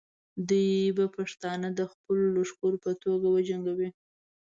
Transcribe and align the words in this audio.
دوی 0.49 0.73
به 0.97 1.05
پښتانه 1.15 1.67
د 1.73 1.81
خپلو 1.91 2.25
لښکرو 2.37 2.77
په 2.85 2.91
توګه 3.03 3.27
وجنګوي. 3.29 3.89